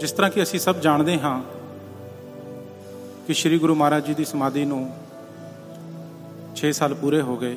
[0.00, 1.42] ਜਿਸ ਤਰ੍ਹਾਂ ਕਿ ਅਸੀਂ ਸਭ ਜਾਣਦੇ ਹਾਂ
[3.26, 4.80] ਕਿ ਸ੍ਰੀ ਗੁਰੂ ਮਹਾਰਾਜ ਜੀ ਦੀ ਸਮਾਧੀ ਨੂੰ
[6.56, 7.56] 6 ਸਾਲ ਪੂਰੇ ਹੋ ਗਏ।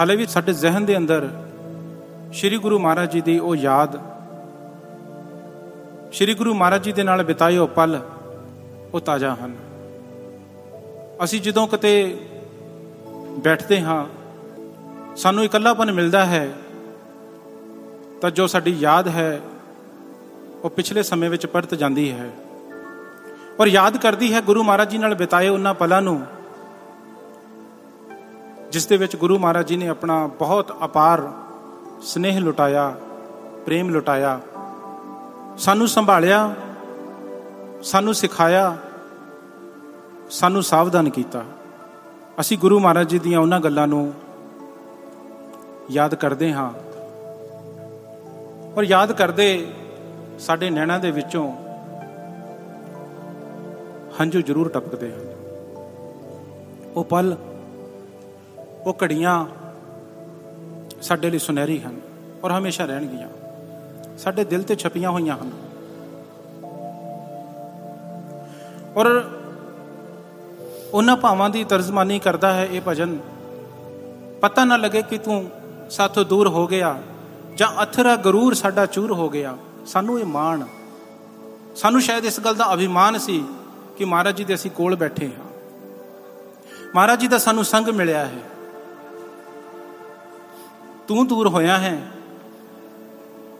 [0.00, 1.28] ਹਾਲੇ ਵੀ ਸਾਡੇ ਜ਼ਿਹਨ ਦੇ ਅੰਦਰ
[2.32, 3.96] ਸ੍ਰੀ ਗੁਰੂ ਮਹਾਰਾਜ ਜੀ ਦੀ ਉਹ ਯਾਦ,
[6.12, 8.00] ਸ੍ਰੀ ਗੁਰੂ ਮਹਾਰਾਜ ਜੀ ਦੇ ਨਾਲ ਬਿਤਾਏ ਉਹ ਪਲ
[8.94, 9.54] ਉਹ ਤਾਜ਼ਾ ਹਨ।
[11.24, 11.92] ਅਸੀਂ ਜਦੋਂ ਕਿਤੇ
[13.38, 14.04] ਬੈਠਦੇ ਹਾਂ,
[15.16, 16.48] ਸਾਨੂੰ ਇਕੱਲਾਪਨ ਮਿਲਦਾ ਹੈ
[18.20, 19.40] ਤਾਂ ਜੋ ਸਾਡੀ ਯਾਦ ਹੈ
[20.64, 22.30] ਉਹ ਪਿਛਲੇ ਸਮੇਂ ਵਿੱਚ ਪਰਤ ਜਾਂਦੀ ਹੈ।
[23.60, 26.20] ਔਰ ਯਾਦ ਕਰਦੀ ਹੈ ਗੁਰੂ ਮਹਾਰਾਜ ਜੀ ਨਾਲ ਬਿਤਾਏ ਉਹਨਾਂ ਪਲਾਂ ਨੂੰ,
[28.72, 31.22] ਜਿਸ ਦੇ ਵਿੱਚ ਗੁਰੂ ਮਹਾਰਾਜ ਜੀ ਨੇ ਆਪਣਾ ਬਹੁਤ ਅਪਾਰ
[32.02, 32.94] ਸਨੇਹ ਲੁਟਾਇਆ,
[33.66, 34.40] ਪ੍ਰੇਮ ਲੁਟਾਇਆ,
[35.58, 36.54] ਸਾਨੂੰ ਸੰਭਾਲਿਆ,
[37.82, 38.76] ਸਾਨੂੰ ਸਿਖਾਇਆ,
[40.30, 41.44] ਸਾਨੂੰ ਸਾਵਧਾਨ ਕੀਤਾ।
[42.40, 44.12] ਅਸੀਂ ਗੁਰੂ ਮਹਾਰਾਜ ਜੀ ਦੀਆਂ ਉਹਨਾਂ ਗੱਲਾਂ ਨੂੰ
[45.90, 46.70] ਯਾਦ ਕਰਦੇ ਹਾਂ।
[48.76, 49.72] ਔਰ ਯਾਦ ਕਰਦੇ
[50.38, 51.52] ਸਾਡੇ ਨੈਣਾਂ ਦੇ ਵਿੱਚੋਂ
[54.20, 55.20] ਹੰਝੂ ਜ਼ਰੂਰ ਟਪਕਦੇ ਹਨ।
[56.96, 57.36] ਉਹ ਪਲ,
[58.86, 59.46] ਉਹ ਘੜੀਆਂ
[61.02, 62.00] ਸਾਡੇ ਲਈ ਸੁਨਹਿਰੀ ਹਨ
[62.44, 63.28] ਔਰ ਹਮੇਸ਼ਾ ਰਹਿਣਗੀਆਂ।
[64.18, 65.50] ਸਾਡੇ ਦਿਲ ਤੇ ਛਪੀਆਂ ਹੋਈਆਂ ਹਨ।
[68.96, 69.30] ਔਰ
[70.92, 73.18] ਉਹਨਾਂ ਭਾਵਾਂ ਦੀ ਤਰਜਮਾਨੀ ਕਰਦਾ ਹੈ ਇਹ ਭਜਨ।
[74.40, 75.50] ਪਤਾ ਨਾ ਲੱਗੇ ਕਿ ਤੂੰ
[75.90, 77.02] ਸਾਥੋਂ ਦੂਰ ਹੋ ਗਿਆ
[77.56, 79.56] ਜਾਂ ਅਥਰਾ ਗਰੂਰ ਸਾਡਾ ਚੂਰ ਹੋ ਗਿਆ।
[79.86, 80.64] ਸਾਨੂੰ ਇਹ ਮਾਣ।
[81.76, 83.44] ਸਾਨੂੰ ਸ਼ਾਇਦ ਇਸ ਗੱਲ ਦਾ ਅਭਿਮਾਨ ਸੀ
[83.96, 85.44] ਕਿ ਮਹਾਰਾਜ ਜੀ ਦੇ ਅਸੀਂ ਕੋਲ ਬੈਠੇ ਹਾਂ।
[86.94, 88.42] ਮਹਾਰਾਜ ਜੀ ਦਾ ਸਾਨੂੰ ਸੰਗ ਮਿਲਿਆ ਹੈ।
[91.08, 92.10] ਤੂੰ ਦੂਰ ਹੋਇਆ ਹੈ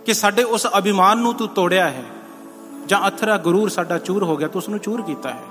[0.06, 2.04] ਕਿ ਸਾਡੇ ਉਸ ਅਭਿਮਾਨ ਨੂੰ ਤੂੰ ਤੋੜਿਆ ਹੈ
[2.86, 5.42] ਜਾਂ ਅਥਰਾ ਗਰੂਰ ਸਾਡਾ ਚੂਰ ਹੋ ਗਿਆ, ਤੂੰ ਉਸ ਨੂੰ ਚੂਰ ਕੀਤਾ ਹੈ।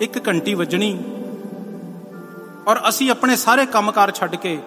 [0.00, 0.98] ਇੱਕ ਘੰਟੀ ਵੱਜਣੀ
[2.68, 4.58] ਔਰ ਅਸੀਂ ਆਪਣੇ ਸਾਰੇ ਕੰਮਕਾਰ ਛੱਡ ਕੇ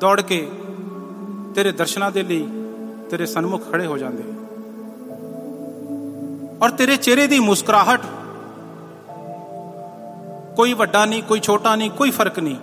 [0.00, 0.50] ਦੌੜ ਕੇ
[1.54, 2.48] ਤੇਰੇ ਦਰਸ਼ਨਾਂ ਦੇ ਲਈ
[3.10, 4.22] ਤੇਰੇ ਸਨਮੁਖ ਖੜੇ ਹੋ ਜਾਂਦੇ।
[6.62, 8.00] ਔਰ ਤੇਰੇ ਚਿਹਰੇ ਦੀ ਮੁਸਕਰਾਹਟ,
[10.56, 12.56] ਕੋਈ ਵੱਡਾ ਨਹੀਂ, ਕੋਈ ਛੋਟਾ ਨਹੀਂ, ਕੋਈ ਫ਼ਰਕ ਨਹੀਂ,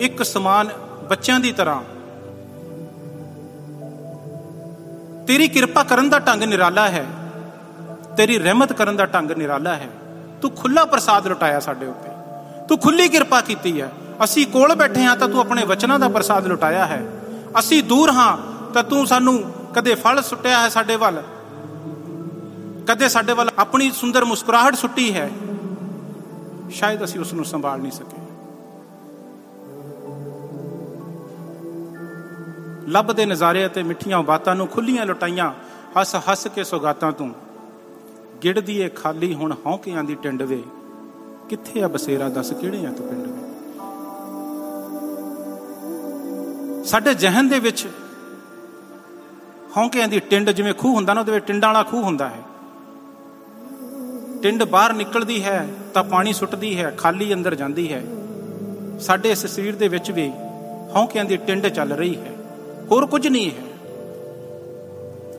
[0.00, 0.68] ਇੱਕ ਸਮਾਨ
[1.08, 1.82] ਬੱਚਿਆਂ ਦੀ ਤਰ੍ਹਾਂ।
[5.26, 7.06] ਤੇਰੀ ਕਿਰਪਾ ਕਰਨ ਦਾ ਢੰਗ ਨਿਰਾਲਾ ਹੈ।
[8.16, 9.88] ਤੇਰੀ ਰਹਿਮਤ ਕਰਨ ਦਾ ਢੰਗ ਨਿਰਾਲਾ ਹੈ।
[10.42, 12.10] ਤੂੰ ਖੁੱਲਾ ਪ੍ਰਸਾਦ ਲੁਟਾਇਆ ਸਾਡੇ ਉੱਤੇ।
[12.68, 13.92] ਤੂੰ ਖੁੱਲੀ ਕਿਰਪਾ ਕੀਤੀ ਹੈ।
[14.24, 17.06] ਅਸੀਂ ਕੋਲ ਬੈਠੇ ਹਾਂ ਤਾਂ ਤੂੰ ਆਪਣੇ ਵਚਨਾਂ ਦਾ ਪ੍ਰਸਾਦ ਲੁਟਾਇਆ ਹੈ।
[17.58, 18.36] ਅਸੀਂ ਦੂਰ ਹਾਂ
[18.72, 19.44] ਤਾਂ ਤੂੰ ਸਾਨੂੰ
[19.74, 21.22] ਕਦੇ ਫਲ ਸੁੱਟਿਆ ਹੈ ਸਾਡੇ ਵੱਲ,
[22.88, 25.30] ਕਦੇ ਸਾਡੇ ਵੱਲ ਆਪਣੀ ਸੁੰਦਰ ਮੁਸਕਰਾਹਟ ਸੁੱਟੀ ਹੈ,
[26.70, 28.26] ਸ਼ਾਇਦ ਅਸੀਂ ਉਸ ਨੂੰ ਸੰਭਾਲ ਨਹੀਂ ਸਕੇ।
[32.88, 35.50] ਲੱਭ ਦੇ ਨਜ਼ਾਰੇ ਅਤੇ ਮਿੱਠੀਆਂ ਬਾਤਾਂ ਨੂੰ ਖੁੱਲੀਆਂ ਲੁਟਾਈਆਂ,
[35.98, 37.32] ਹੱਸ ਹੱਸ ਕੇ ਸੁਗਾਤਾਂ ਤੂੰ।
[38.44, 40.62] ਗਿੜਦੀ ਏ ਖਾਲੀ ਹੁਣ ਹੌਕਿਆਂ ਦੀ ਟਿੰਡ ਵੇ,
[41.48, 43.32] ਕਿੱਥੇ ਆ ਬਸੇਰਾ, ਦੱਸ ਕਿਹੜੇ ਆ ਤੂੰ ਪਿੰਡ ਵੇ?
[46.84, 47.86] ਸਾਡੇ ਜਹਨ ਦੇ ਵਿੱਚ
[49.78, 52.42] ਹੌਕਿਆਂ ਦੀ ਟਿੰਡ ਜਿਵੇਂ ਖੂਹ ਹੁੰਦਾ ਨਾ, ਉਹਦੇ ਵਿੱਚ ਟਿੰਡਾਂ ਵਾਲਾ ਖੂਹ ਹੁੰਦਾ ਹੈ।
[54.42, 58.02] ਟਿੰਡ ਬਾਹਰ ਨਿਕਲਦੀ ਹੈ, ਤਾਂ ਪਾਣੀ ਸੁੱਟਦੀ ਹੈ, ਖਾਲੀ ਅੰਦਰ ਜਾਂਦੀ ਹੈ।
[59.00, 60.32] ਸਾਡੇ ਇਸ ਸਰੀਰ ਦੇ ਵਿੱਚ ਵੀ
[60.94, 62.32] ਹੌਕਿਆਂ ਦੀ ਟਿੰਡ ਚੱਲ ਰਹੀ ਹੈ।
[62.90, 63.66] ਹੋਰ ਕੁਝ ਨਹੀਂ ਹੈ।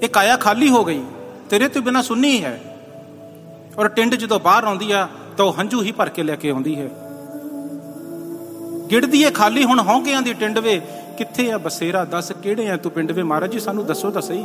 [0.03, 1.03] ਇਹ ਕਾਇਆ ਖਾਲੀ ਹੋ ਗਈ,
[1.49, 2.77] ਤੇਰੇ ਤੋਂ ਬਿਨਾ ਸੁੰਨੀ ਹੈ।
[3.77, 5.07] ਔਰ ਟਿੰਡ ਜਦੋਂ ਬਾਹਰ ਆਉਂਦੀ ਆ,
[5.37, 6.89] ਤਾਂ ਉਹ ਹੰਝੂ ਹੀ ਭਰ ਕੇ ਲੈ ਕੇ ਆਉਂਦੀ ਹੈ।
[8.91, 10.81] ਗਿੜਦੀ ਏ ਖਾਲੀ, ਹੁਣ ਹੌਕਿਆਂ ਦੀ ਟਿੰਡ ਵੇ
[11.19, 12.03] ਕਿੱਥੇ ਆ ਬਸੇਰਾ?
[12.05, 13.23] ਦੱਸ ਕਿਹੜੇ ਆ ਤੂੰ ਪਿੰਡ ਵੇ?
[13.23, 14.43] ਮਹਾਰਾਜ ਜੀ, ਸਾਨੂੰ ਦੱਸੋ ਤਾਂ ਸਹੀ।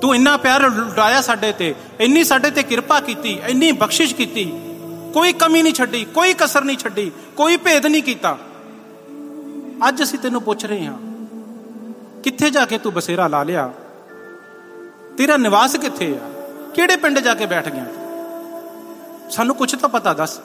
[0.00, 4.44] ਤੂੰ ਇੰਨਾ ਪਿਆਰ ਲੁਟਾਇਆ ਸਾਡੇ ਤੇ, ਇੰਨੀ ਸਾਡੇ ਤੇ ਕਿਰਪਾ ਕੀਤੀ, ਇੰਨੀ ਬਖਸ਼ਿਸ਼ ਕੀਤੀ।
[5.14, 8.36] ਕੋਈ ਕਮੀ ਨਹੀਂ ਛੱਡੀ, ਕੋਈ ਕਸਰ ਨਹੀਂ ਛੱਡੀ, ਕੋਈ ਭੇਦ ਨਹੀਂ ਕੀਤਾ।
[9.88, 10.98] ਅੱਜ ਅਸੀਂ ਤੈਨੂੰ ਪੁੱਛ ਰਹੇ ਹਾਂ,
[12.22, 13.70] ਕਿੱਥੇ ਜਾ ਕੇ ਤੂੰ ਬਸੇਰਾ ਲਾ ਲਿਆ?
[15.16, 16.28] ਤੇਰਾ ਨਿਵਾਸ ਕਿੱਥੇ ਆ?
[16.74, 17.86] ਕਿਹੜੇ ਪਿੰਡ ਜਾ ਕੇ ਬੈਠ ਗਿਆ?
[19.30, 20.38] ਸਾਨੂੰ ਕੁਝ ਤਾਂ ਪਤਾ ਦੱਸ।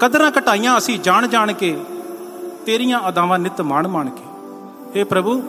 [0.00, 1.76] ਕਦਰਾਂ ਘਟਾਈਆਂ ਅਸੀਂ ਜਾਣ ਜਾਣ ਕੇ
[2.66, 5.42] ਤੇਰੀਆਂ ਅਦਾਵਾਂ ਨਿਤ ਮਾਣ ਮਾਣ ਕੇ। ਏ ਪ੍ਰਭੂ,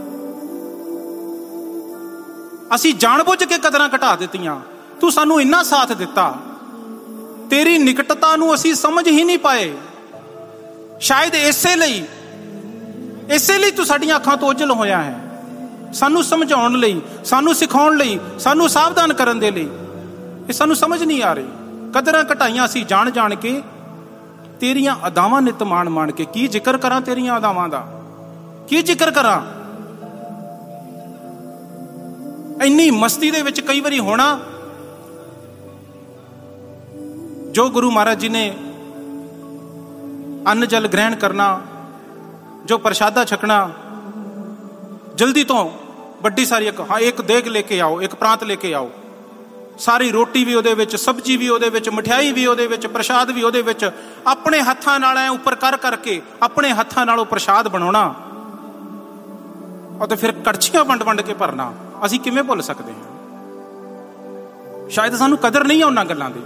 [2.76, 4.60] ਅਸੀਂ ਜਾਣਬੁੱਝ ਕੇ ਕਦਰਾਂ ਘਟਾ ਦਿੱਤੀਆਂ।
[5.02, 6.36] ਤੂੰ ਸਾਨੂੰ ਇੰਨਾ ਸਾਥ ਦਿੱਤਾ।
[7.50, 9.74] ਤੇਰੀ ਨਿਕਟਤਾ ਨੂੰ ਅਸੀਂ ਸਮਝ ਹੀ ਨਹੀਂ ਪਾਏ।
[11.00, 12.04] ਸ਼ਾਇਦ ਇਸੇ ਲਈ
[13.30, 15.20] ਇਸੇ ਲਈ ਤੂੰ ਸਾਡੀਆਂ ਅੱਖਾਂ ਤੋਂ ਓਝਲ ਹੋਇਆ ਹੈ।
[15.94, 19.70] ਸਾਨੂੰ ਸਮਝਾਉਣ ਲਈ, ਸਾਨੂੰ ਸਿਖਾਉਣ ਲਈ, ਸਾਨੂੰ ਸਾਵਧਾਨ ਕਰਨ ਦੇ ਲਈ।
[20.50, 21.48] ਇਹ ਸਾਨੂੰ ਸਮਝ ਨਹੀਂ ਆ ਰਹੀ।
[21.96, 23.62] ਕਦਰਾਂ ਘਟਾਈਆਂ ਅਸੀਂ ਜਾਣ ਜਾਣ ਕੇ
[24.64, 27.80] ਤੇਰੀਆਂ ਅਦਾਵਾਂ ਨਿਤ ਮਾਣ ਮਾਣ ਕੇ, ਕੀ ਜ਼ਿਕਰ ਕਰਾਂ ਤੇਰੀਆਂ ਅਦਾਵਾਂ ਦਾ?
[28.68, 29.42] ਕੀ ਜ਼ਿਕਰ ਕਰਾਂ?
[32.64, 34.40] ਇੰਨੀ ਮਸਤੀ ਦੇ ਵਿੱਚ ਕਈ ਵਾਰੀ ਹੋਣਾ,
[37.52, 38.58] ਜੋ ਗੁਰੂ ਮਹਾਰਾਜ ਜੀ ਨੇ
[40.48, 41.62] ਅੰਨ ਜਲ ਗ੍ਰਹਿਣ ਕਰਨਾ,
[42.66, 43.70] ਜੋ ਪ੍ਰਸ਼ਾਦਾ ਛਕਣਾ,
[45.16, 45.70] ਜਲਦੀ ਤੋਂ
[46.24, 48.90] ਵੱਡੀ ਸਾਰੀ ਇੱਕ, ਹਾਂ, ਇੱਕ ਦੇਗ ਲੈ ਕੇ ਆਓ, ਇੱਕ ਪ੍ਰਾਂਤ ਲੈ ਕੇ ਆਓ।
[49.78, 53.44] ਸਾਰੀ ਰੋਟੀ ਵੀ ਉਹਦੇ ਵਿੱਚ, ਸਬਜ਼ੀ ਵੀ ਉਹਦੇ ਵਿੱਚ, ਮਠਿਆਈ ਵੀ ਉਹਦੇ ਵਿੱਚ, ਪ੍ਰਸ਼ਾਦ ਵੀ
[53.44, 53.92] ਉਹਦੇ ਵਿੱਚ,
[54.28, 58.16] ਆਪਣੇ ਹੱਥਾਂ ਨਾਲ ਐ ਉੱਪਰ ਕਰ ਕਰਕੇ ਆਪਣੇ ਹੱਥਾਂ ਨਾਲ ਉਹ ਪ੍ਰਸ਼ਾਦ ਬਣਾਉਣਾ।
[60.04, 61.74] ਅਤੇ ਫਿਰ ਕੜਛੀਆਂ ਵੰਡ ਵੰਡ ਕੇ ਭਰਨਾ।
[62.06, 63.14] ਅਸੀਂ ਕਿਵੇਂ ਭੁੱਲ ਸਕਦੇ ਹਾਂ?
[64.90, 66.42] ਸ਼ਾਇਦ ਸਾਨੂੰ ਕਦਰ ਨਹੀਂ ਆ ਉਹਨਾਂ ਗੱਲਾਂ ਦੀ।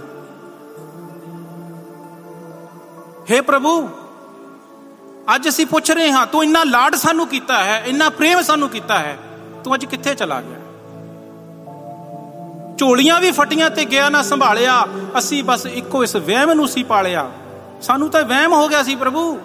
[3.30, 3.90] हे ਪ੍ਰਭੂ,
[5.34, 8.98] ਅੱਜ ਅਸੀਂ ਪੁੱਛ ਰਹੇ ਹਾਂ, ਤੂੰ ਇੰਨਾ ਲਾਡ ਸਾਨੂੰ ਕੀਤਾ ਹੈ, ਇੰਨਾ ਪ੍ਰੇਮ ਸਾਨੂੰ ਕੀਤਾ
[8.98, 9.18] ਹੈ,
[9.64, 10.57] ਤੂੰ ਅੱਜ ਕਿੱਥੇ ਚਲਾ ਗਿਆ?
[12.78, 14.86] ਝੋਲੀਆਂ ਵੀ ਫਟੀਆਂ ਤੇ ਗਿਆ ਨਾ ਸੰਭਾਲਿਆ,
[15.18, 17.30] ਅਸੀਂ ਬਸ ਇੱਕੋ ਇਸ ਵਹਿਮ ਨੂੰ ਸੀ ਪਾਲਿਆ।
[17.82, 19.38] ਸਾਨੂੰ ਤਾਂ ਵਹਿਮ ਹੋ ਗਿਆ ਸੀ ਪ੍ਰਭੂ।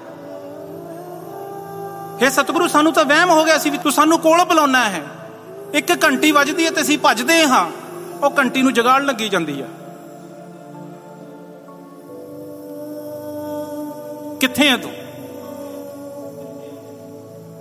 [2.23, 5.03] हे ਸਤਿਗੁਰੂ, ਸਾਨੂੰ ਤਾਂ ਵਹਿਮ ਹੋ ਗਿਆ ਸੀ ਵੀ ਤੂੰ ਸਾਨੂੰ ਕੋਲ ਬੁਲਾਉਣਾ ਹੈ।
[5.73, 7.71] ਇੱਕ ਘੰਟੀ ਵੱਜਦੀ ਹੈ ਤੇ ਅਸੀਂ ਭੱਜਦੇ ਹਾਂ।
[8.25, 9.65] ਉਹ ਘੰਟੀ ਨੂੰ ਜਗਾੜ ਲੱਗੀ ਜਾਂਦੀ ਆ।
[14.39, 14.91] ਕਿੱਥੇ ਹੈ ਤੂੰ?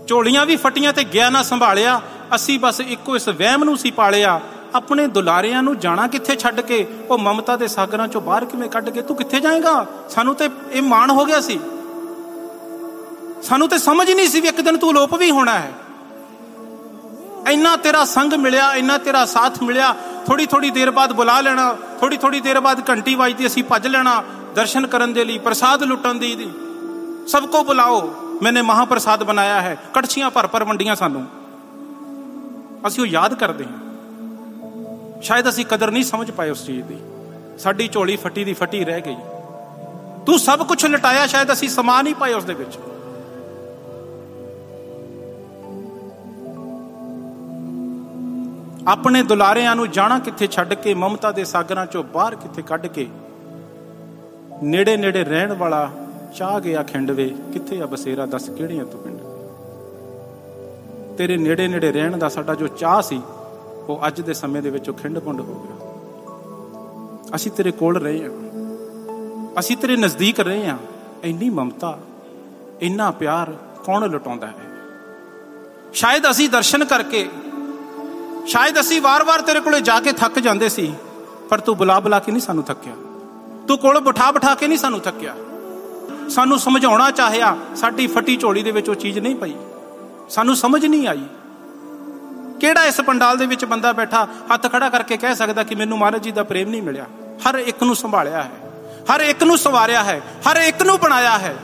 [0.07, 2.01] ਝੋਲੀਆਂ ਵੀ ਫਟੀਆਂ ਤੇ ਗਿਆ ਨਾ ਸੰਭਾਲਿਆ,
[2.35, 4.41] ਅਸੀਂ ਬਸ ਇੱਕੋ ਇਸ ਵਹਿਮ ਨੂੰ ਸੀ ਪਾਲਿਆ।
[4.75, 6.87] ਆਪਣੇ ਦੁਲਾਰਿਆਂ ਨੂੰ ਜਾਣਾ ਕਿੱਥੇ ਛੱਡ ਕੇ?
[7.11, 9.03] ਉਹ ਮਮਤਾ ਦੇ ਸਾਗਰਾਂ ਚੋਂ ਬਾਹਰ ਕਿਵੇਂ ਕੱਢ ਕੇ?
[9.03, 9.87] ਤੂੰ ਕਿੱਥੇ ਜਾਏਗਾ?
[10.11, 11.61] ਸਾਨੂੰ ਤੇ ਇਹ ਮਾਣ ਹੋ ਗਿਆ ਸੀ।
[13.43, 15.73] ਸਾਨੂੰ ਤੇ ਸਮਝ ਹੀ ਨਹੀਂ ਸੀ ਵੀ ਇੱਕ ਦਿਨ ਤੂੰ ਲੋਪ ਵੀ ਹੋਣਾ ਹੈ।
[17.51, 19.95] ਇੰਨਾ ਤੇਰਾ ਸੰਗ ਮਿਲਿਆ, ਇੰਨਾ ਤੇਰਾ ਸਾਥ ਮਿਲਿਆ।
[20.27, 24.23] ਥੋੜੀ ਥੋੜੀ ਦੇਰ ਬਾਅਦ ਬੁਲਾ ਲੈਣਾ ਥੋੜੀ ਥੋੜੀ ਦੇਰ ਬਾਅਦ ਘੰਟੀ ਵੱਜਦੀ ਅਸੀਂ ਭੱਜ ਲੈਣਾ
[24.55, 26.51] ਦਰਸ਼ਨ ਕਰਨ ਦੇ ਲਈ, ਪ੍ਰਸਾਦ ਲੁੱਟਣ ਦੀ
[27.29, 31.27] ਸਭ ਕੋ ਬੁਲਾਓ, ਮੈਨੇ ਮਹਾਪ੍ਰਸਾਦ ਬਣਾਇਆ ਹੈ। ਕੜਛੀਆਂ ਭਰ ਭਰ ਵੰਡੀਆਂ ਸਾਨੂੰ।
[32.87, 33.92] ਅਸੀਂ ਉਹ ਯਾਦ ਕਰਦੇ ਹਾਂ।
[35.23, 36.97] ਸ਼ਾਇਦ ਅਸੀਂ ਕਦਰ ਨਹੀਂ ਸਮਝ ਪਾਏ ਉਸ ਚੀਜ਼ ਦੀ।
[37.59, 39.17] ਸਾਡੀ ਝੋਲੀ ਫੱਟੀ ਦੀ ਫੱਟੀ ਰਹਿ ਗਈ।
[40.27, 42.79] ਤੂੰ ਸਭ ਕੁਝ ਲਟਾਇਆ, ਸ਼ਾਇਦ ਅਸੀਂ ਸਮਾ ਨਹੀਂ ਪਾਏ ਉਸ ਦੇ ਵਿੱਚ।
[48.89, 53.07] ਆਪਣੇ ਦੁਲਾਰਿਆਂ ਨੂੰ ਜਾਣਾ ਕਿੱਥੇ ਛੱਡ ਕੇ, ਮਮਤਾ ਦੇ ਸਾਗਰਾਂ ਚੋਂ ਬਾਹਰ ਕਿੱਥੇ ਕੱਢ ਕੇ
[54.63, 55.91] ਨੇੜੇ ਨੇੜੇ ਰਹਿਣ ਵਾਲਾ
[56.35, 59.21] ਚਾਹ ਗਿਆ ਖਿੰਡਵੇ, ਕਿੱਥੇ ਆ ਬਸੇਰਾ, ਦੱਸ ਕਿਹੜੀਆਂ ਤੂੰ ਪਿੰਡ?
[61.17, 63.23] ਤੇਰੇ ਨੇੜੇ ਨੇੜੇ ਰਹਿਣ ਦਾ ਸਾਡਾ ਜੋ ਚਾਹ ਸੀ
[63.89, 65.89] ਉਹ ਅੱਜ ਦੇ ਸਮੇਂ ਦੇ ਵਿੱਚ ਉਹ ਖਿੰਡ ਪੁੰਡ ਹੋ ਗਿਆ।
[67.35, 68.31] ਅਸੀਂ ਤੇਰੇ ਕੋਲ ਰਹੇ ਹਾਂ।
[69.59, 70.79] ਅਸੀਂ ਤੇਰੇ ਨਜ਼ਦੀਕ ਰਹੇ ਹਾਂ।
[71.25, 71.99] ਇੰਨੀ ਮਮਤਾ,
[72.81, 73.53] ਇੰਨਾ ਪਿਆਰ
[73.85, 74.77] ਕੌਣ ਲੁਟਾਉਂਦਾ ਹੈ?
[75.93, 77.29] ਸ਼ਾਇਦ ਅਸੀਂ ਦਰਸ਼ਨ ਕਰਕੇ,
[78.47, 80.95] ਸ਼ਾਇਦ ਅਸੀਂ ਵਾਰ-ਵਾਰ ਤੇਰੇ ਕੋਲੇ ਜਾ ਕੇ ਥੱਕ ਜਾਂਦੇ ਸੀ,
[81.49, 82.93] ਪਰ ਤੂੰ ਬੁਲਾ ਬੁਲਾ ਕੇ ਨਹੀਂ ਸਾਨੂੰ ਥੱਕਿਆ।
[83.69, 85.35] ਤੂੰ ਕੋਲ ਬਿਠਾ ਬਿਠਾ ਕੇ ਨਹੀਂ ਸਾਨੂੰ ਥੱਕਿਆ।
[86.29, 89.55] ਸਾਨੂੰ ਸਮਝਾਉਣਾ ਚਾਹਿਆ, ਸਾਡੀ ਫੱਟੀ ਝੋਲੀ ਦੇ ਵਿੱਚ ਉਹ ਚੀਜ਼ ਨਹੀਂ ਪਈ।
[90.29, 91.23] ਸਾਨੂੰ ਸਮਝ ਨਹੀਂ ਆਈ।
[92.63, 96.23] ਕਿਹੜਾ ਇਸ ਪੰਡਾਲ ਦੇ ਵਿੱਚ ਬੰਦਾ ਬੈਠਾ ਹੱਥ ਖੜਾ ਕਰਕੇ ਕਹਿ ਸਕਦਾ ਕਿ ਮੈਨੂੰ ਮਹਾਰਾਜ
[96.23, 97.05] ਜੀ ਦਾ ਪ੍ਰੇਮ ਨਹੀਂ ਮਿਲਿਆ।
[97.51, 98.51] ਹਰ ਇੱਕ ਨੂੰ ਸੰਭਾਲਿਆ ਹੈ।
[99.15, 100.21] ਹਰ ਇੱਕ ਨੂੰ ਸਵਾਰਿਆ ਹੈ।
[100.51, 101.57] ਹਰ ਇੱਕ ਨੂੰ ਬਣਾਇਆ ਹੈ।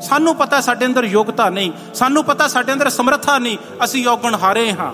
[0.00, 4.72] ਸਾਨੂੰ ਪਤਾ ਸਾਡੇ ਅੰਦਰ ਯੋਗਤਾ ਨਹੀਂ। ਸਾਨੂੰ ਪਤਾ ਸਾਡੇ ਅੰਦਰ ਸਮਰੱਥਾ ਨਹੀਂ। ਅਸੀਂ ਯੋਗਣ ਹਾਰੇ
[4.72, 4.92] ਹਾਂ।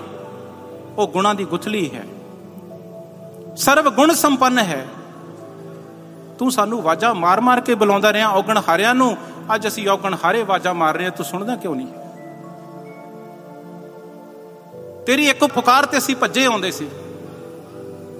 [0.97, 2.03] ਉਹ ਗੁਣਾਂ ਦੀ ਗੁਥਲੀ ਹੈ।
[3.57, 4.87] ਸਰਵ ਗੁਣ ਸੰਪੰਨ ਹੈ।
[6.39, 9.17] ਤੂੰ ਸਾਨੂੰ ਵਾਜਾ ਮਾਰ-ਮਾਰ ਕੇ ਬੁਲਾਉਂਦਾ ਰਿਹਾ। ਔਗਣ ਹਾਰਿਆਂ ਨੂੰ।
[9.55, 11.87] ਅੱਜ ਅਸੀਂ ਔਗਣ ਹਾਰੇ, ਵਾਜਾ ਮਾਰ ਰਹੇ ਤੂੰ ਸੁਣਦਾ ਕਿਉਂ ਨਹੀਂ?
[15.07, 16.87] ਤੇਰੀ ਇੱਕ ਪੁਕਾਰ ਤੇ ਅਸੀਂ ਭੱਜੇ ਆਉਂਦੇ ਸੀ।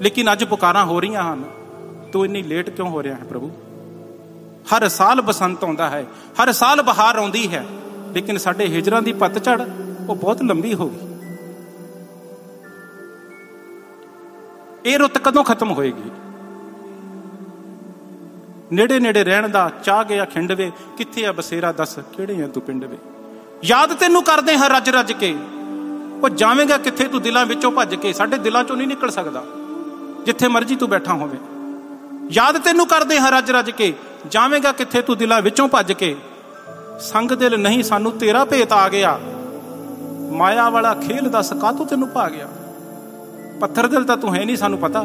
[0.02, 1.44] ਲੇਕਿਨ ਅੱਜ ਪੁਕਾਰਾਂ ਹੋ ਰਹੀਆਂ ਹਨ।
[2.12, 3.50] ਤੂੰ ਇੰਨੀ ਲੇਟ ਕਿਉਂ ਹੋ ਰਿਹਾ ਹੈ ਪ੍ਰਭੂ?
[4.70, 6.04] ਹਰ ਸਾਲ ਬਸੰਤ ਆਉਂਦਾ ਹੈ,
[6.38, 7.64] ਹਰ ਸਾਲ ਬਹਾਰ ਆਉਂਦੀ ਹੈ,
[8.14, 9.62] ਲੇਕਿਨ ਸਾਡੇ ਹਿਜਰਾਂ ਦੀ ਪਤਝੜ
[10.10, 11.08] ਉਹ ਬਹੁਤ ਲੰਬੀ ਹੋ ਗਈ।
[14.86, 16.12] ਇਹ ਰੁੱਤ ਕਦੋਂ ਖਤਮ ਹੋਏਗੀ?
[18.72, 22.98] ਨੇੜੇ ਨੇੜੇ ਰਹਿਣ ਦਾ ਚਾਹ ਗਿਆ ਖਿੰਡਵੇ ਕਿੱਥੇ ਆ ਬਸੇਰਾ ਦੱਸ ਕਿਹੜੇ ਆ ਤੂੰ ਪਿੰਡਵੇ
[23.64, 25.36] ਯਾਦ ਤੈਨੂੰ ਕਰਦੇ ਹਾਂ ਰੱਜ ਰੱਜ ਕੇ।
[26.24, 28.14] ਉਹ ਜਾਵੇਂਗਾ ਕਿੱਥੇ ਤੂੰ ਦਿਲਾਂ ਵਿੱਚੋਂ ਭੱਜ ਕੇ?
[28.14, 29.44] ਸਾਡੇ ਦਿਲਾਂ ਚੋਂ ਨਹੀਂ ਨਿਕਲ ਸਕਦਾ।
[30.26, 31.40] ਜਿੱਥੇ ਮਰਜ਼ੀ ਤੂੰ ਬੈਠਾ ਹੋਵੇਂ।
[32.32, 33.94] ਯਾਦ ਤੈਨੂੰ ਕਰਦੇ ਹਾਂ ਰੱਜ ਰੱਜ ਕੇ।
[34.28, 36.16] ਜਾਵੇਂਗਾ ਕਿੱਥੇ ਤੂੰ ਦਿਲਾਂ ਵਿੱਚੋਂ ਭੱਜ ਕੇ?
[37.00, 39.20] ਸੰਗ ਦਿਲ ਨਹੀਂ, ਸਾਨੂੰ ਤੇਰਾ ਭੇਤ ਆ ਗਿਆ।
[40.32, 42.48] ਮਾਇਆ ਵਾਲਾ ਖੇਲ ਦੱਸ ਕਾਤੋਂ ਤੈਨੂੰ ਭਾ ਗਿਆ?
[43.62, 45.04] ਪੱਥਰ ਦਿਲ ਤਾਂ ਤੂੰ ਹੈ ਨਹੀਂ, ਸਾਨੂੰ ਪਤਾ।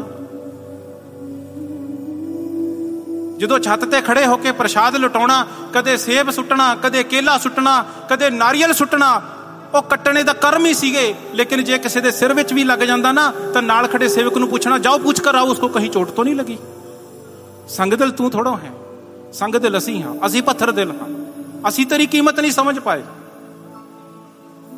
[3.39, 8.31] ਜਦੋਂ ਛੱਤ ਤੇ ਖੜੇ ਹੋ ਕੇ ਪ੍ਰਸ਼ਾਦ ਲੁਟਾਉਣਾ, ਕਦੇ ਸੇਬ ਸੁੱਟਣਾ, ਕਦੇ ਕੇਲਾ ਸੁੱਟਣਾ, ਕਦੇ
[8.31, 9.23] ਨਾਰੀਅਲ ਸੁੱਟਣਾ
[9.75, 13.13] ਉਹ ਕੱਟਣੇ ਦਾ ਕਰਮ ਹੀ ਸੀਗੇ, ਲੇਕਿਨ ਜੇ ਕਿਸੇ ਦੇ ਸਿਰ ਵਿੱਚ ਵੀ ਲੱਗ ਜਾਂਦਾ
[13.13, 16.25] ਨਾ, ਤਾਂ ਨਾਲ ਖੜੇ ਸੇਵਕ ਨੂੰ ਪੁੱਛਣਾ, ਜਾਓ ਪੁੱਛ ਕਰ ਆਓ, ਉਸਕੋ ਕਹੀਂ ਚੋਟ ਤੋਂ
[16.25, 16.59] ਨਹੀਂ ਲੱਗੀ?
[17.69, 18.73] ਸੰਗ ਦਿਲ ਤੂੰ ਥੋੜਾ ਹੈ,
[19.33, 21.09] ਸੰਗ ਦਿਲ ਅਸੀਂ ਹਾਂ, ਅਸੀਂ ਪੱਥਰ ਦਿਲ ਹਾਂ,
[21.69, 23.03] ਅਸੀਂ ਤੇਰੀ ਕੀਮਤ ਨਹੀਂ ਸਮਝ ਪਾਏ।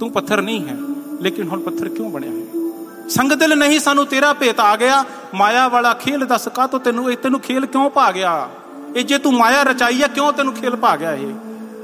[0.00, 0.76] ਤੂੰ ਪੱਥਰ ਨਹੀਂ ਹੈ,
[1.20, 2.62] ਲੇਕਿਨ ਹੁਣ ਪੱਥਰ ਕਿਉਂ ਬਣਿਆ ਹੈ?
[3.08, 7.10] ਸੰਗ ਦਿਲ ਨਹੀਂ ਸਾਨੂੰ ਤੇਰਾ ਭੇਤ ਆ ਗਿਆ, ਮਾਇਆ ਵਾਲਾ ਖੇਲ ਦੱਸ ਕਾ ਤੋ ਤੈਨੂੰ
[7.12, 8.48] ਇਹ, ਤੈਨੂੰ ਖੇਲ ਕਿਉਂ ਪਾ ਗਿਆ?
[8.96, 11.34] ਇਹ ਜੇ ਤੂੰ ਮਾਇਆ ਰਚਾਈ ਹੈ ਕਿਉਂ ਤੈਨੂੰ ਖੇਲ ਪਾ ਗਿਆ ਇਹ?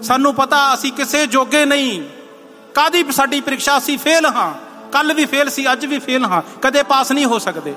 [0.03, 2.03] ਸਾਨੂੰ ਪਤਾ, ਅਸੀਂ ਕਿਸੇ ਜੋਗੇ ਨਹੀਂ।
[2.75, 4.55] ਕਾਦੀ ਸਾਡੀ ਪ੍ਰੀਖਿਆ ਅਸੀਂ ਫੇਲ ਹਾਂ?
[4.93, 7.75] ਕੱਲ ਵੀ ਫੇਲ ਸੀ, ਅੱਜ ਵੀ ਫੇਲ ਹਾਂ। ਕਦੇ ਪਾਸ ਨਹੀਂ ਹੋ ਸਕਦੇ।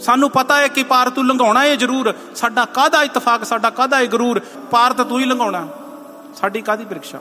[0.00, 4.06] ਸਾਨੂੰ ਪਤਾ ਹੈ ਕਿ ਪਾਰ ਤੂੰ ਲੰਘਾਉਣਾ ਹੈ ਜ਼ਰੂਰ। ਸਾਡਾ ਕਾਦਾ ਇਤਫਾਕ, ਸਾਡਾ ਕਾਦਾ ਹੈ
[4.06, 4.40] ਗਰੂਰ?
[4.70, 5.68] ਪਾਰ ਤਾਂ ਤੂੰ ਹੀ ਲੰਘਾਉਣਾ।
[6.34, 7.20] ਸਾਡੀ ਕਾਦੀ ਪ੍ਰੀਖਿਆ?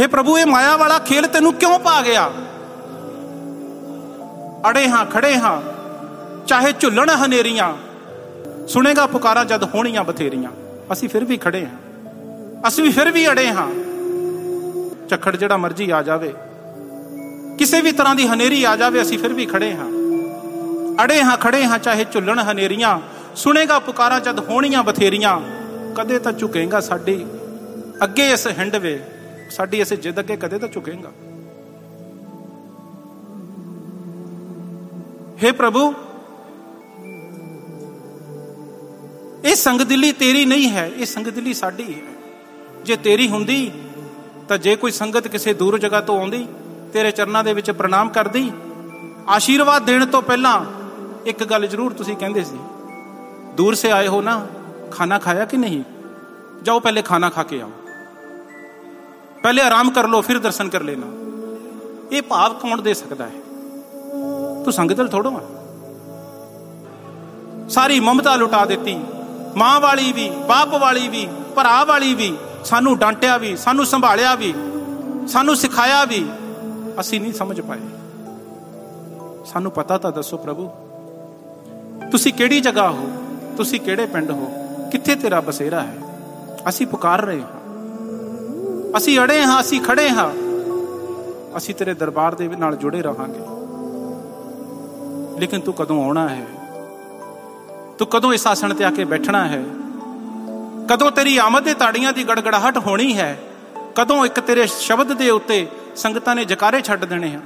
[0.00, 2.30] हे ਪ੍ਰਭੂ, ਇਹ ਮਾਇਆ ਵਾਲਾ ਖੇਲ ਤੈਨੂੰ ਕਿਉਂ ਪਾ ਗਿਆ?
[4.70, 5.62] ਅੜੇ ਹਾਂ, ਖੜੇ ਹਾਂ।
[6.46, 7.74] ਚਾਹੇ ਝੁੱਲਣ ਹਨੇਰੀਆਂ।
[8.68, 10.50] ਸੁਣੇਗਾ ਪੁਕਾਰਾਂ ਜਦ ਹੋਣੀਆਂ ਬਥੇਰੀਆਂ।
[10.92, 11.81] ਅਸੀਂ ਫਿਰ ਵੀ ਖੜੇ ਹਾਂ।
[12.68, 13.70] ਅਸੀਂ ਫਿਰ ਵੀ ਅੜੇ ਹਾਂ।
[15.08, 16.34] ਝੱਖੜ ਜਿਹੜਾ ਮਰਜ਼ੀ ਆ ਜਾਵੇ।
[17.58, 19.90] ਕਿਸੇ ਵੀ ਤਰ੍ਹਾਂ ਦੀ ਹਨੇਰੀ ਆ ਜਾਵੇ, ਅਸੀਂ ਫਿਰ ਵੀ ਖੜੇ ਹਾਂ।
[21.04, 23.00] ਅੜੇ ਹਾਂ, ਖੜੇ ਹਾਂ, ਚਾਹੇ ਝੁੱਲਣ ਹਨੇਰੀਆਂ।
[23.36, 25.40] ਸੁਣੇਗਾ ਪੁਕਾਰਾਂ ਜਦ ਹੋਣੀਆਂ ਬਥੇਰੀਆਂ।
[25.94, 27.26] ਕਦੇ ਤਾਂ ਝੁਕੇਗਾ ਸਾਡੀ।
[28.04, 29.04] ਅੱਗੇ ਇਸ ਹਿੰਡਵੇ
[29.50, 31.12] ਸਾਡੀ ਇਸ ਜਿੱਦ ਅੱਗੇ ਕਦੇ ਤਾਂ ਝੁਕੇਗਾ।
[35.44, 35.94] हे ਪ੍ਰਭੂ,
[39.44, 42.11] ਇਹ ਸੰਗ ਦਿਲੀ ਤੇਰੀ ਨਹੀਂ ਹੈ, ਇਹ ਸੰਗ ਦਿਲੀ ਸਾਡੀ ਹੈ।
[42.84, 43.70] ਜੇ ਤੇਰੀ ਹੁੰਦੀ,
[44.48, 46.46] ਤਾਂ ਜੇ ਕੋਈ ਸੰਗਤ ਕਿਸੇ ਦੂਰ ਜਗ੍ਹਾ ਤੋਂ ਆਉਂਦੀ,
[46.92, 48.50] ਤੇਰੇ ਚਰਨਾਂ ਦੇ ਵਿੱਚ ਪ੍ਰਣਾਮ ਕਰਦੀ,
[49.28, 50.64] ਆਸ਼ੀਰਵਾਦ ਦੇਣ ਤੋਂ ਪਹਿਲਾਂ
[51.26, 52.58] ਇੱਕ ਗੱਲ ਜ਼ਰੂਰ ਤੁਸੀਂ ਕਹਿੰਦੇ ਸੀ,
[53.54, 54.46] ਦੂਰ ਸੇ ਆਏ ਹੋ ਨਾ,
[54.90, 55.82] ਖਾਣਾ ਖਾਇਆ ਕਿ ਨਹੀਂ?
[56.62, 57.70] ਜਾਓ ਪਹਿਲੇ ਖਾਣਾ ਖਾ ਕੇ ਆਓ।
[59.42, 61.06] ਪਹਿਲੇ ਆਰਾਮ ਕਰ ਲਓ, ਫਿਰ ਦਰਸ਼ਨ ਕਰ ਲੈਣਾ।
[62.12, 63.40] ਇਹ ਭਾਵ ਕੌਣ ਦੇ ਸਕਦਾ ਹੈ?
[64.64, 65.42] ਤੂੰ ਸੰਗਤਲ ਥੋੜੋ ਆ
[67.68, 69.00] ਸਾਰੀ ਮਮਤਾ ਲੁਟਾ ਦਿੱਤੀ।
[69.56, 74.54] ਮਾਂ ਵਾਲੀ ਵੀ, ਬਾਪ ਵਾਲੀ ਵੀ, ਭਰਾ ਵਾਲੀ ਵੀ ਸਾਨੂੰ ਡਾਂਟਿਆ ਵੀ, ਸਾਨੂੰ ਸੰਭਾਲਿਆ ਵੀ,
[75.28, 76.30] ਸਾਨੂੰ ਸਿਖਾਇਆ ਵੀ।
[77.00, 77.78] ਅਸੀਂ ਨਹੀਂ ਸਮਝ ਪਾਏ।
[79.46, 80.70] ਸਾਨੂੰ ਪਤਾ ਤਾਂ ਦੱਸੋ ਪ੍ਰਭੂ,
[82.10, 83.08] ਤੁਸੀਂ ਕਿਹੜੀ ਜਗ੍ਹਾ ਹੋ?
[83.56, 84.52] ਤੁਸੀਂ ਕਿਹੜੇ ਪਿੰਡ ਹੋ?
[84.92, 85.98] ਕਿੱਥੇ ਤੇਰਾ ਬਸੇਰਾ ਹੈ?
[86.68, 87.62] ਅਸੀਂ ਪੁਕਾਰ ਰਹੇ ਹਾਂ।
[88.96, 90.30] ਅਸੀਂ ਅੜੇ ਹਾਂ, ਅਸੀਂ ਖੜੇ ਹਾਂ।
[91.56, 93.40] ਅਸੀਂ ਤੇਰੇ ਦਰਬਾਰ ਦੇ ਨਾਲ ਜੁੜੇ ਰਹਾਂਗੇ।
[95.40, 96.46] ਲੇਕਿਨ ਤੂੰ ਕਦੋਂ ਆਉਣਾ ਹੈ?
[97.98, 99.64] ਤੂੰ ਕਦੋਂ ਇਸ ਆਸਣ ਤੇ ਆ ਕੇ ਬੈਠਣਾ ਹੈ?
[100.88, 103.38] ਕਦੋਂ ਤੇਰੀ ਆਮਦ ਦੇ ਤਾੜੀਆਂ ਦੀ ਗੜਗੜਾਹਟ ਹੋਣੀ ਹੈ,
[103.94, 107.40] ਕਦੋਂ ਇੱਕ ਤੇਰੇ ਸ਼ਬਦ ਦੇ ਉੱਤੇ ਸੰਗਤਾਂ ਨੇ ਜਕਾਰੇ ਛੱਡ ਦੇਣੇ ਆ।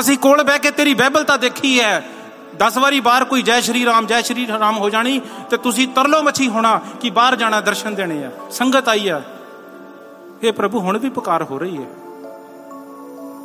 [0.00, 2.08] ਅਸੀਂ ਕੋਲ ਬਹਿ ਕੇ ਤੇਰੀ ਬਾਈਬਲ ਤਾਂ ਦੇਖੀ ਹੈ।
[2.58, 6.22] 10 ਵਾਰੀ ਬਾਹਰ ਕੋਈ ਜੈ ਸ਼੍ਰੀ ਰਾਮ, ਜੈ ਸ਼੍ਰੀ ਰਾਮ ਹੋ ਜਾਣੀ ਤੇ ਤੁਸੀਂ ਤਰਲੋ
[6.22, 9.22] ਮੱਛੀ ਹੋਣਾ ਕਿ ਬਾਹਰ ਜਾਣਾ ਦਰਸ਼ਨ ਦੇਣੇ ਆ। ਸੰਗਤ ਆਈ ਆ।
[10.42, 11.88] ਇਹ ਪ੍ਰਭੂ, ਹੁਣ ਵੀ ਪੁਕਾਰ ਹੋ ਰਹੀ ਹੈ।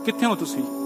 [0.05, 0.84] ਕਿੱਥੇ ਹੋ ਤੁਸੀਂ?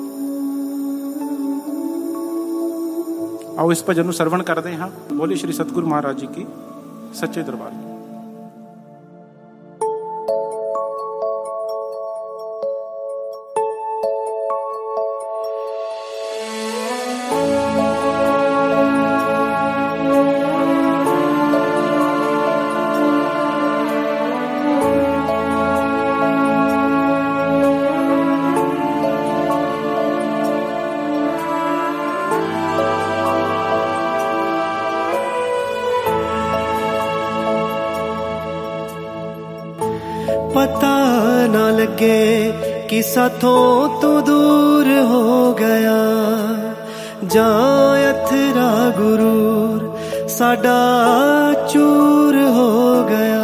[3.60, 6.46] ਆਓ ਇਸ ਭਜਨ ਨੂੰ ਸਰਵਣ ਕਰਦੇ ਹਾਂ। ਬੋਲੇ ਸ਼੍ਰੀ ਸਤਗੁਰੂ ਮਹਾਰਾਜ ਜੀ ਕੀ
[7.14, 7.72] ਸੱਚੇ ਦਰਬਾਰ
[42.00, 45.98] ਨਾ ਲੱਗੇ ਕਿ ਸਾਥੋਂ ਤੂੰ ਦੂਰ ਹੋ ਗਿਆ
[47.26, 50.78] ਜਾਂ ਅਥਰਾ ਗੁਰੂਰ ਸਾਡਾ
[51.74, 53.44] ਚੂਰ ਹੋ ਗਿਆ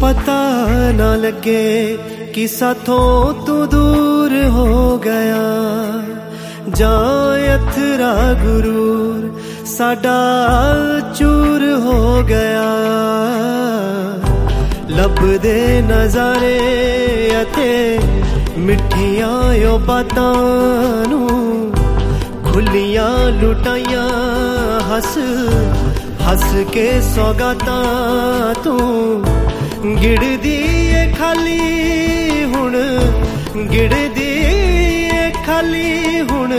[0.00, 0.40] ਪਤਾ
[0.92, 1.98] ਨਾ ਲੱਗੇ
[2.34, 5.63] ਕਿ ਸਾਥੋਂ ਤੂੰ ਦੂਰ ਹੋ ਗਿਆ
[6.74, 10.14] ਜਾਂ ਅਥਰਾ ਗੁਰੂਰ, ਸਾਡਾ
[11.18, 12.64] ਚੂਰ ਹੋ ਗਿਆ।
[14.88, 16.58] ਲੱਭਦੇ ਨਜ਼ਾਰੇ
[17.42, 17.98] ਅਤੇ
[18.58, 20.34] ਮਿੱਠੀਆਂ ਓ ਬਾਤਾਂ
[21.08, 21.72] ਨੂੰ,
[22.44, 24.08] ਖੁੱਲੀਆਂ ਲੁਟਾਈਆਂ,
[24.90, 25.18] ਹੱਸ
[26.28, 29.24] ਹੱਸ ਕੇ ਸੌਗਾਤਾਂ ਤੂੰ।
[30.02, 30.56] ਗਿੜਦੀ
[30.90, 31.60] ਏ ਖਾਲੀ
[32.44, 32.76] ਹੁਣ,
[33.72, 34.23] ਗਿੜਦੀ
[35.64, 36.52] ਏ ਖਾਲੀ ਹੁਣ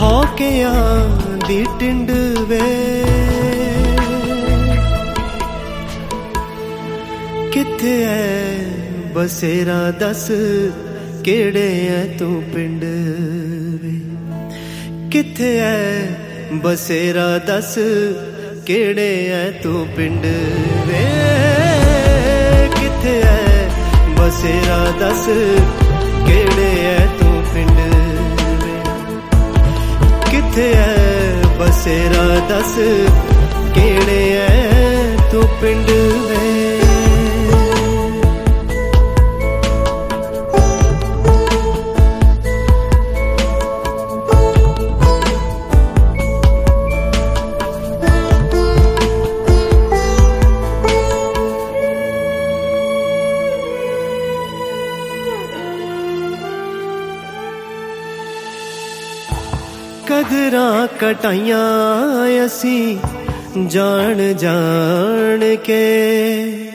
[0.00, 1.08] ਹੌਕਿਆਂ
[1.48, 2.10] ਦੀ ਟਿੰਡ
[2.48, 2.60] ਵੇ।
[7.52, 8.58] ਕਿੱਥੇ ਐ
[9.14, 10.30] ਬਸੇਰਾ ਦੱਸ
[11.24, 12.84] ਕਿਹੜੇ ਐ ਤੂੰ ਪਿੰਡ
[13.82, 14.00] ਵੇ।
[15.10, 16.06] ਕਿੱਥੇ ਐ
[16.54, 17.78] ਬਸੇਰਾ ਦੱਸ
[18.66, 20.26] ਕਿਹੜੇ ਐ ਤੂੰ ਪਿੰਡ
[20.88, 21.04] ਵੇ।
[22.80, 23.68] ਕਿੱਥੇ ਐ
[24.18, 25.26] ਬਸੇਰਾ ਦੱਸ
[26.26, 27.06] ਕਿਹੜੇ ਐ
[30.50, 32.74] ਕਿੱਥੇ ਐ ਬਸੇਰਾ ਦੱਸ
[33.74, 36.69] ਕਿਹੜੇ ਐ ਤੂੰ ਪਿੰਡ ਵੇ?
[61.00, 62.98] ਕਟਾਈਆਂ ਅਸੀਂ
[63.66, 66.72] ਜਾਣ ਜਾਣ ਕੇ।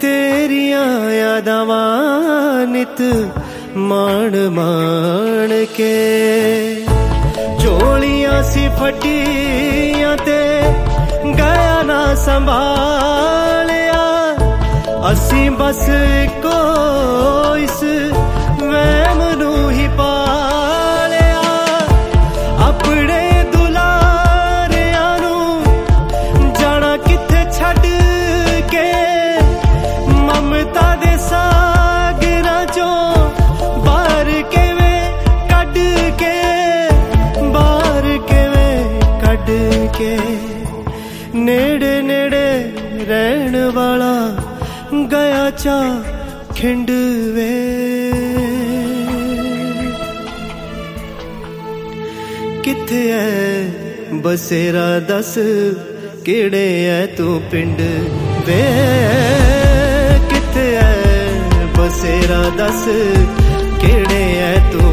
[0.00, 1.64] ਤੇਰੀਆਂ ਯਾਦਾਂ
[2.66, 3.02] ਨਿਤ
[3.76, 6.86] ਮਾਣ ਮਾਣ ਕੇ।
[7.62, 10.60] ਝੋਲੀਆਂ ਸੀ ਫਟੀਆਂ ਤੇ
[11.38, 14.04] ਗਿਆ ਨਾ ਸੰਭਾਲਿਆ।
[15.12, 15.88] ਅਸੀਂ ਬਸ
[16.24, 17.84] ਇੱਕੋ ਇਸ
[39.98, 40.18] ਕੇ
[41.34, 42.72] ਨੇੜੇ ਨੇੜੇ
[43.08, 44.36] ਰਹਿਣ ਵਾਲਾ
[45.12, 46.02] ਗਿਆ ਚਾ
[46.54, 46.90] ਖਿੰਡ
[47.34, 48.12] ਵੇ।
[52.62, 53.64] ਕਿੱਥੇ ਐ
[54.14, 55.38] ਬਸੇਰਾ ਦੱਸ
[56.24, 57.80] ਕਿਹੜੇ ਐ ਤੂੰ ਪਿੰਡ
[58.46, 58.62] ਵੇ।
[60.30, 60.94] ਕਿੱਥੇ ਐ
[61.78, 62.84] ਬਸੇਰਾ ਦੱਸ
[63.80, 64.87] ਕਿਹੜੇ ਐ ਤੂੰ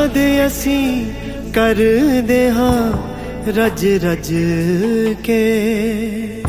[0.00, 1.12] ਯਾਦ ਅਸੀਂ
[1.52, 2.92] ਕਰਦੇ ਹਾਂ
[3.50, 4.32] ਰਜ ਰਜ
[5.24, 6.42] ਕੇ।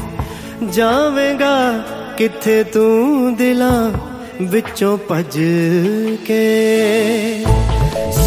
[0.70, 1.80] ਜਾਵੇਂਗਾ
[2.18, 3.92] ਕਿੱਥੇ ਤੂੰ ਦਿਲਾਂ
[4.42, 5.38] ਵਿੱਚੋਂ ਭਜ
[6.28, 6.44] ਕੇ।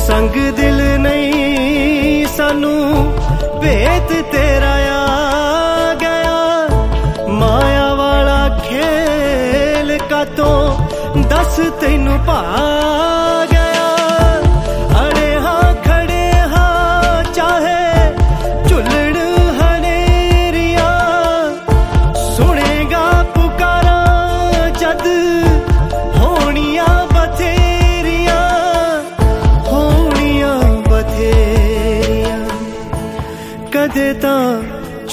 [0.06, 3.12] ਸੰਗ ਦਿਲ ਨਹੀਂ ਸਾਨੂੰ,
[3.62, 6.68] ਭੇਤ ਤੇਰਾ ਆ ਗਿਆ।
[7.28, 10.88] ਮਾਇਆ ਵਾਲਾ ਖੇਲ ਕਾਤੋਂ
[11.22, 12.42] ਦੱਸ ਤੈਨੂੰ ਭਾ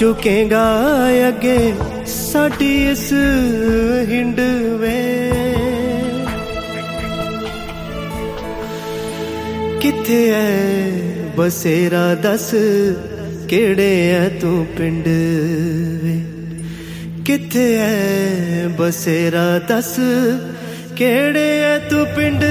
[0.02, 0.68] ਝੁਕੇਗਾ
[1.28, 1.74] ਅੱਗੇ
[2.08, 3.12] ਸਾਡੀ ਇਸ
[4.10, 4.40] ਹਿੰਡ
[4.80, 4.94] ਵੇ।
[9.82, 10.90] ਕਿੱਥੇ ਐ
[11.38, 12.50] ਬਸੇਰਾ ਦੱਸ,
[13.50, 15.08] ਕਿਹੜੇ ਐ ਤੂੰ ਪਿੰਡ
[16.04, 16.20] ਵੇ।
[17.26, 19.96] ਕਿੱਥੇ ਐ ਬਸੇਰਾ ਦੱਸ,
[20.96, 22.44] ਕਿਹੜੇ ਐ ਤੂੰ ਪਿੰਡ